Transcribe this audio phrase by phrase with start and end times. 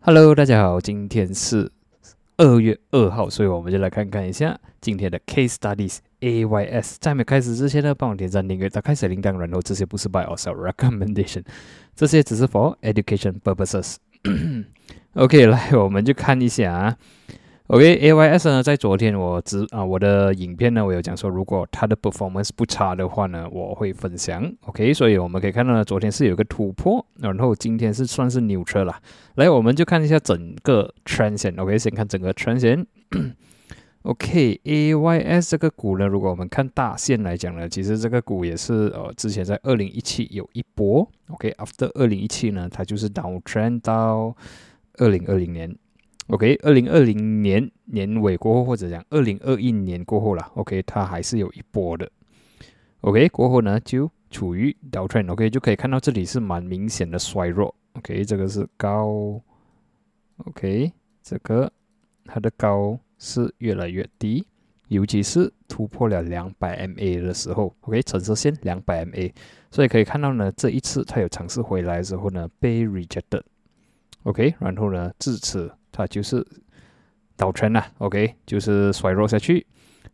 [0.00, 1.70] Hello，大家好，今天是
[2.36, 6.96] 二月二号，所以我们就来看看一下今天的 Case Studies AYS。
[7.00, 11.44] 在没开始之前呢，帮我点赞、订阅、打开小铃铛，然后这些不是 By or Sell Recommendation，
[11.94, 13.96] 这些只是 For Education Purposes。
[15.14, 16.96] OK，来，我们就看一下啊。
[17.68, 24.52] OK，AYS 呢，在昨天我只啊我的影片呢，我有讲说，如果它的 performance 不差的话呢，我会分享。
[24.66, 28.94] OK，所以我们可以看到呢，昨天是有个突破，然后今天是算是牛车了。
[29.36, 31.54] 来，我们就看一下整个 trend 线。
[31.56, 32.86] OK，先看整个 trend 线。
[34.02, 41.10] OK，AYS 这个股呢，如果我们看大线来讲呢，其实这个股也是呃，之前在二零一七有一波。
[41.28, 44.36] OK，after 二零一七呢，它就是 down trend 到
[44.98, 45.74] 二零二零年。
[46.28, 52.10] OK，二零二零年年尾过后，或者讲二零二一年过后了，OK，它还是有一波的。
[53.02, 57.74] OK，过后呢就处于 down trend，OK，就可以看到这里是蛮明显的衰弱。
[57.92, 59.38] OK，这个是高
[60.46, 60.90] ，OK，
[61.22, 61.70] 这个
[62.24, 64.46] 它的高是越来越低，
[64.88, 69.30] 尤其是突破了两百 MA 的时候，OK，橙色线两百 MA，
[69.70, 75.70] 所以可以看到呢，这一次它有尝试回来的时候呢，被 rejected，OK，然后呢，至此。
[75.94, 76.44] 它就是
[77.36, 79.64] 倒圈了，OK，就是衰弱下去。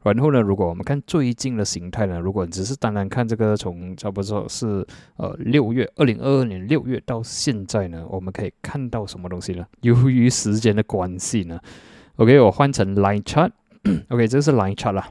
[0.03, 9.67] 然后呢，如果我们看最近的形态呢，如果只是单单看这个从差不多是呃六月二零二二年六月到现在呢，我们可以看到什么东西呢？
[9.83, 11.61] 由于时间的关系呢
[12.17, 15.11] ，OK，我换成 line chart，OK，这是 line chart 啦。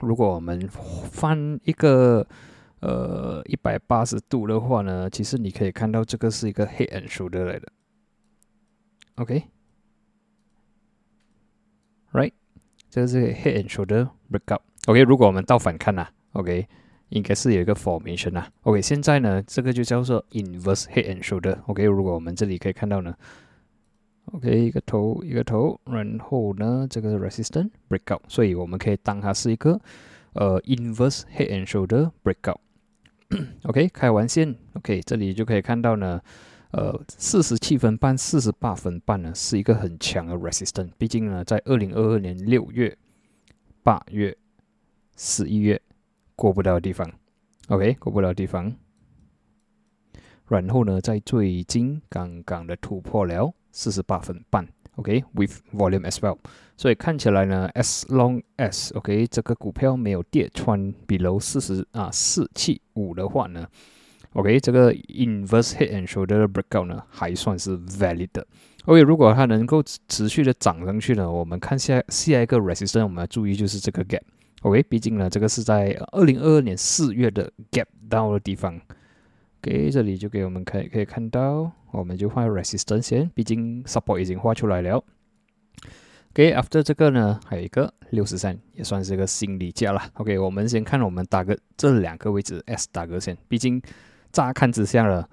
[0.00, 2.24] 如果我们翻一个
[2.78, 7.66] 呃一百八十度的话呢，其实你可以看到这个是一个黑 and shoulder 来的
[9.16, 9.42] ，OK。
[12.12, 12.32] Right，
[12.90, 14.60] 这个是 head and shoulder breakout。
[14.86, 16.68] OK，如果我们倒反看呐，OK，
[17.08, 18.46] 应该是有一个 formation 呐。
[18.64, 21.58] OK，现在呢，这个就叫做 inverse head and shoulder。
[21.66, 23.14] OK，如果我们这里可以看到呢
[24.32, 29.80] ，OK，一个头一个头，然后呢，这个是 resistance breakout，所以我们可以当它是一个
[30.34, 32.58] 呃 inverse head and shoulder breakout。
[33.62, 36.20] OK，开完线，OK，这里就可以看到呢。
[36.72, 40.90] 呃，四十七分半、四十八分半呢，是一个很强的 resistance。
[40.96, 42.96] 毕竟呢，在二零二二年六月、
[43.82, 44.34] 八月、
[45.14, 45.78] 十一月
[46.34, 47.12] 过不到的地方
[47.68, 48.74] ，OK，过不到的地方。
[50.48, 54.66] 然后呢，在最近刚刚的突破了四十八分半
[54.96, 56.38] ，OK，with volume as well。
[56.78, 63.68] 所以看起来呢，as long as OK 这个股票没有跌穿 below 四十啊四七五的话呢。
[64.34, 68.46] OK，这个 inverse head and shoulder breakout 呢，还算是 valid 的。
[68.86, 74.22] OK，如果它能够持续的涨上去呢，我们看下下一个 resistance，我们要注意就是这个 gap。
[74.62, 78.80] OK，毕竟呢，这个是在二零二二年四月的 gap down 的地方。
[79.60, 85.04] OK，这里就给我们可以可以看到，我们就画 resistance 先，毕竟 support 已经画出来了。
[86.30, 90.02] OK，after 这个呢，还有一个六十三，也算是一个心理价了。
[90.14, 93.82] OK，我们先看我们打个这两个位置 S 打个线，毕竟。
[94.32, 95.24] 乍看之下呢，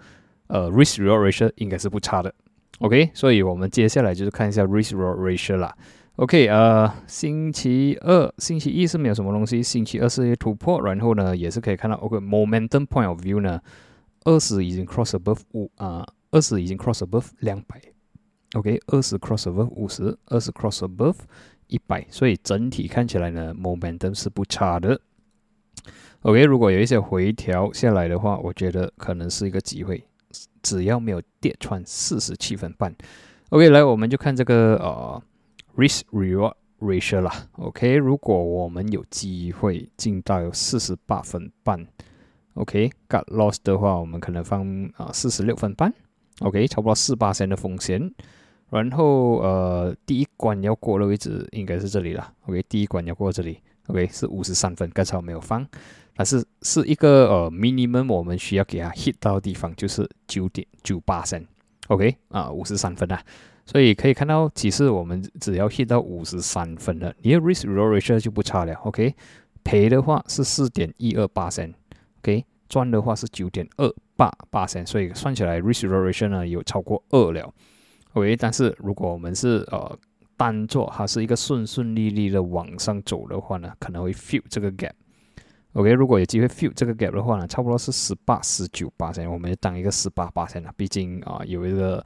[0.48, 2.34] 呃，risk reward ratio 应该是不差的
[2.80, 5.74] ，OK，所以我们接下来就是看一下 risk reward ratio 啦
[6.18, 13.62] ，OK，呃，星期二、星期一是没有什么东西，星期二是突破，然后呢，也是可以看到，OK，momentum point of view 呢，
[14.26, 17.82] 二十已经 cross above 五啊，二十已经 cross above 两百
[18.56, 21.16] ，OK，二十 cross above 五十，二十 cross above
[21.68, 25.00] 一百，所以整体看起来呢，momentum 是不差的。
[26.24, 30.04] OK，如果有一些回调下来的话，我觉得可能是一个机会，
[30.62, 32.94] 只要没有跌穿四十七分半。
[33.52, 35.24] OK，来，我们就看这个呃
[35.78, 37.32] ，risk reward ratio 啦。
[37.54, 41.88] OK，如果我们有机会进到四十八分半
[42.56, 45.94] ，OK，got loss 的话，我们可能放啊四十六分半。
[46.42, 48.14] OK，差不多四八线的风险。
[48.70, 52.34] 然后呃，第一关要过的位置应该是这里了。
[52.46, 53.60] OK，第一关要过这里。
[53.90, 55.68] OK，是五十三分，刚才我没有放。
[56.16, 61.46] 但是是一个呃 minimum，我们需要给它 hit 到的地方就是九点九八升
[61.88, 63.24] ，OK 啊五十三分啊，
[63.66, 69.16] 所以可以看到，其实我们只要 hit 到五十三分了，你的 risk reward ratio 就不差了，OK，
[69.64, 71.74] 赔的话是四点一二八升
[72.22, 77.50] ，OK，赚的话是九点二八八升，所以算起来 risk reward ratio 呢有超过二了
[78.12, 79.98] ，OK，但是如果我们是呃
[80.40, 84.94] 单做它是一个顺顺利利的往上走的话呢，可能会 fill 这个 gap。
[85.74, 90.72] OK，如果有机会 fill 这个 gap 的话呢，差不多是十八、十九八千，我们就当一个十八八千了。
[90.78, 92.02] 毕竟啊，有一个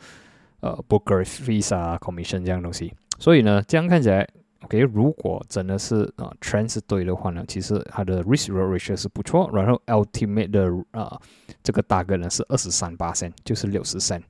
[0.62, 4.27] 呃 broker fees 啊、commission 这样东西，所以呢，这样看起来
[4.63, 9.50] OK，如果真的是啊 trend 是对的话呢，其实它的 risk reward 是不错。
[9.53, 11.21] 然后 ultimate 的啊
[11.62, 14.21] 这个大概呢是二十三八线，就是六十线。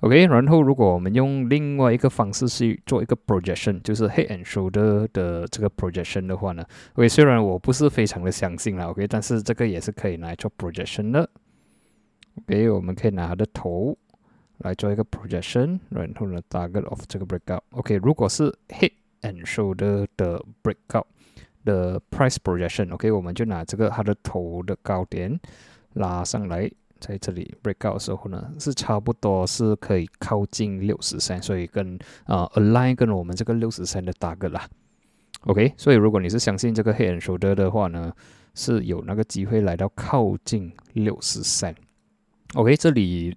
[0.00, 6.64] OK，然后如果我们用另外一个方式去做一个 projection，就是 head and shoulder 的这个 projection 的话呢
[6.94, 11.28] ，OK，虽然我不是非常的相信啦，OK，但是这个也是可以拿来做 projection 的。
[12.36, 13.96] OK，我们可以拿它的头。
[14.62, 17.62] 来做一个 projection，然后呢，target of 这个 breakout。
[17.70, 18.92] OK，如果是 head
[19.22, 21.06] and shoulder 的 breakout
[21.64, 25.40] 的 price projection，OK，我们就拿这个它的头的高点
[25.94, 26.70] 拉上来，
[27.00, 34.68] 在这里 breakout 的时候呢，是差不多是可以靠近六十三，所以跟啊 align 跟我们这个六十三的 target 啦。
[35.46, 38.12] OK，所以如果你是相信这个 head and shoulder 的话呢，
[38.54, 41.74] 是有那个机会来到靠近六十三。
[42.54, 43.36] OK，这里。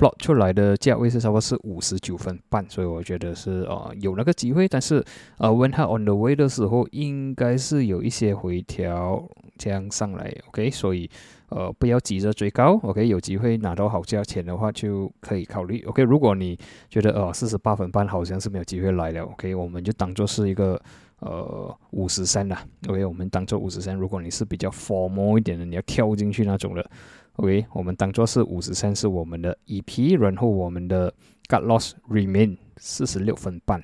[0.00, 5.04] plot 出来的价位是差不多是五十九分半，所以我觉得是呃有那个机会，但是
[5.38, 11.10] 呃 when 它 on the way 的时候，应该是有一些回调这样上来，OK，所以
[11.48, 16.56] 呃不要急着追高，OK，有机会拿到好价钱的话就可以考虑，OK，如果你
[16.88, 20.80] 觉得呃四十八分半好像是没有机会来了，OK，我们就当做是一个
[21.18, 26.90] 呃五十三啦，OK，我们当做五十三，如果你是比较 formal 一点的，你要跳进去那种的。
[27.36, 31.08] OK，我们当做是五十三是我们的 EP，然后我们的
[31.48, 33.80] Got Loss Remain 四十六分半。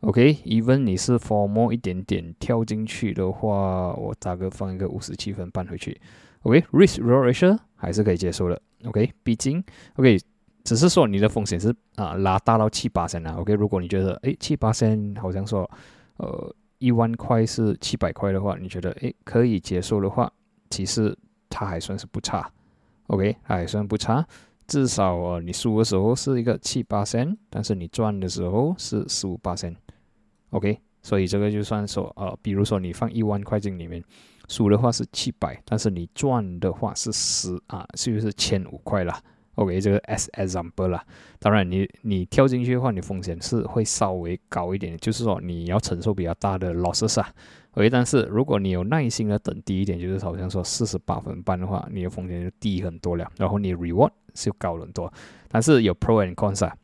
[0.00, 6.00] OK，even 你是 formal 一点点跳进去的话，我大概放一个五十七分半回去。
[6.42, 8.62] OK，Risk Ratio 还是可以接受的。
[8.84, 9.62] OK，毕竟
[9.96, 10.16] OK，
[10.62, 13.34] 只是说你的风险是啊拉大到七八千啊。
[13.38, 15.68] OK，如果你觉得诶七八千好像说
[16.18, 20.32] 呃一万块是七百块的话，你觉得诶可以接受的话，
[20.70, 21.16] 其实
[21.50, 22.48] 它还算是不差。
[23.08, 24.24] OK，还算不差，
[24.68, 29.74] 至少哦，你输的时候是一个七八仙，但是你赚的时候是十五八仙。
[30.50, 34.04] OK，所以这个就算说，呃，比如说你放一万块进里面，
[34.46, 39.18] 输的话是七百，但是你赚的话是十啊，是不是千五块啦
[39.54, 41.04] OK，这个 S example 啦。
[41.40, 47.28] 当然，你你跳进去的话，你风险是会稍微高一点，就是说你要承受比较大的 losses 啊。
[47.72, 54.10] OK，但是如果你有耐心的等低一点，就是好像说四十八分半的话，你的风险就低很多了，然后你 reward
[54.44, 55.12] 就高很多。
[55.48, 56.74] 但是有 pro and cons 啊。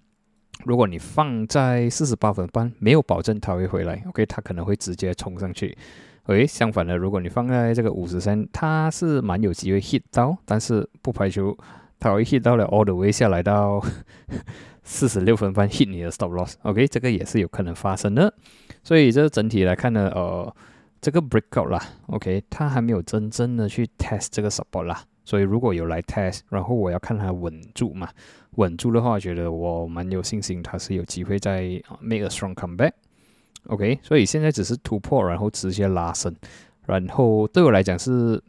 [0.65, 4.03] 如果你放在四十八分半，没有保证它会回来。
[4.09, 5.77] OK，它可能会直接冲上去。
[6.25, 11.57] OK，相反的，如果你放在这个五十三，它是蛮有机会 hit 到，但是不排除
[11.99, 13.85] 它会 hit 到了 all the way 下来到
[14.83, 16.55] 四十六分半 hit 你的 stop loss。
[16.63, 18.33] OK，这个也是有可能发生的。
[18.83, 20.55] 所以这整体来看呢，呃。
[21.05, 28.09] 这个 breakout 啦，OK，它还没有真正的去 test 这个 support 啦，所以如果有来 test，然后我要看它稳住嘛，
[28.57, 31.63] 稳住的话，我觉得我蛮有信心，它是有机会再
[32.01, 36.35] make a strong comeback，OK，所以现在只是突破，然后直接拉升，
[36.87, 38.43] 然后对我来讲是，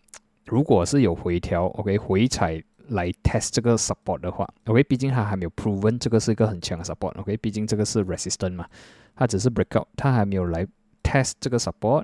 [0.45, 8.67] 如果是有回调，OK，回踩来 test 这个 support 的话，OK，毕竟它还没有 proven 这个是一个很强的 support，OK，毕竟这个是 resistant 嘛，
[9.15, 10.67] 它只是 breakout，它还没有来
[11.01, 12.03] test 这个 support。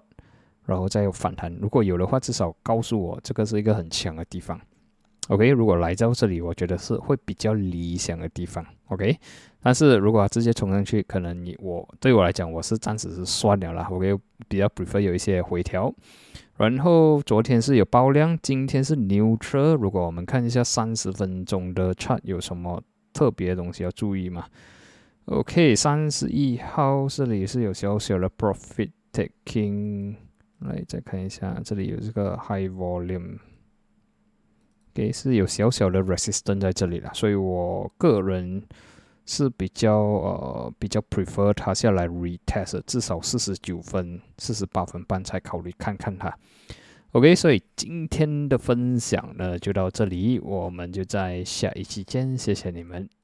[0.71, 4.59] 然后再有反弹，如果有的话，至少告诉我这个是一个很强的地方。
[5.27, 8.65] OK，如果来到这里，我觉得是会比较理想的地方。
[8.88, 9.15] OK，
[9.62, 13.88] 但是如果直接冲上去，可能你我对我来讲，我是暂时是算了啦。
[13.91, 15.94] OK，比较 prefer 有一些回调。
[16.57, 19.75] 然后昨天是有爆量，今天是 neutral。
[19.75, 22.81] 如果我们看一下三十分钟的 chart，有什么
[23.13, 24.45] 特别的东西要注意吗
[25.25, 30.15] ？OK，三十一号这里是有小小的 profit taking。
[30.62, 33.38] 来，再看一下，这里有这个 high volume，
[34.94, 38.63] 给是有小小的 resistance 在这里了，所以我个人
[39.25, 46.36] 是比较呃比较 prefer 它下来 retest，至少四十九分、四十八分半才考虑看看它。
[47.13, 53.20] OK，所以今天的分享呢就到这里，我们就在下一期见，谢谢你们。